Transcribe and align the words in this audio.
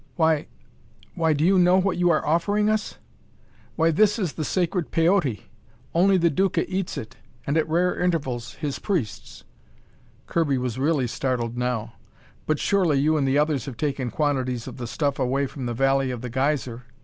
Why 0.15 0.47
why, 1.13 1.33
do 1.33 1.45
you 1.45 1.59
know 1.59 1.77
what 1.77 1.97
you 1.97 2.09
are 2.09 2.25
offering 2.25 2.71
us? 2.71 2.97
Why, 3.75 3.91
this 3.91 4.17
is 4.17 4.33
the 4.33 4.43
sacred 4.43 4.89
Peyote! 4.89 5.43
Only 5.93 6.17
the 6.17 6.31
Duca 6.31 6.67
eats 6.67 6.97
it, 6.97 7.17
and, 7.45 7.55
at 7.55 7.69
rare 7.69 7.99
intervals, 8.01 8.55
his 8.55 8.79
priests." 8.79 9.43
Kirby 10.25 10.57
was 10.57 10.79
really 10.79 11.05
startled 11.05 11.55
now. 11.55 11.93
"But 12.47 12.57
surely 12.57 12.97
you 12.99 13.15
and 13.15 13.27
the 13.27 13.37
others 13.37 13.65
have 13.65 13.77
taken 13.77 14.09
quantities 14.09 14.65
of 14.67 14.77
the 14.77 14.87
stuff 14.87 15.19
away 15.19 15.45
from 15.45 15.67
the 15.67 15.73
Valley 15.75 16.09
of 16.09 16.21
the 16.21 16.31
Geyser. 16.31 16.81